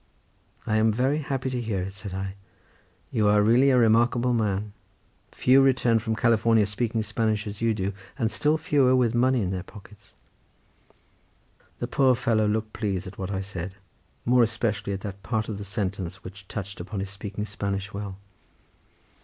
"I 0.65 0.77
am 0.77 0.91
very 0.91 1.19
happy 1.19 1.51
to 1.51 1.61
hear 1.61 1.81
it," 1.83 1.93
said 1.93 2.11
I, 2.11 2.33
"you 3.11 3.27
are 3.27 3.43
really 3.43 3.69
a 3.69 3.77
remarkable 3.77 4.33
man—few 4.33 5.61
return 5.61 5.99
from 5.99 6.15
California 6.15 6.65
speaking 6.65 7.03
Spanish 7.03 7.45
as 7.45 7.61
you 7.61 7.75
do, 7.75 7.93
and 8.17 8.31
still 8.31 8.57
fewer 8.57 8.95
with 8.95 9.13
money 9.13 9.43
in 9.43 9.51
their 9.51 9.61
pockets." 9.61 10.13
The 11.77 11.85
poor 11.87 12.15
fellow 12.15 12.47
looked 12.47 12.73
pleased 12.73 13.05
at 13.05 13.19
what 13.19 13.29
I 13.29 13.41
said, 13.41 13.75
more 14.25 14.41
especially 14.41 14.93
at 14.93 15.01
that 15.01 15.21
part 15.21 15.47
of 15.49 15.59
the 15.59 15.63
sentence 15.63 16.23
which 16.23 16.47
touched 16.47 16.79
upon 16.79 16.99
his 16.99 17.11
speaking 17.11 17.45
Spanish 17.45 17.93
well. 17.93 18.17